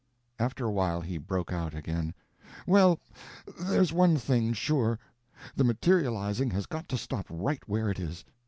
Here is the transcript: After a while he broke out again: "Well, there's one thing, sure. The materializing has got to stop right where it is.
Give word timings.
After 0.39 0.65
a 0.65 0.71
while 0.71 1.01
he 1.01 1.19
broke 1.19 1.53
out 1.53 1.75
again: 1.75 2.15
"Well, 2.65 2.97
there's 3.69 3.93
one 3.93 4.17
thing, 4.17 4.51
sure. 4.51 4.97
The 5.55 5.63
materializing 5.63 6.49
has 6.49 6.65
got 6.65 6.89
to 6.89 6.97
stop 6.97 7.27
right 7.29 7.61
where 7.69 7.91
it 7.91 7.99
is. 7.99 8.25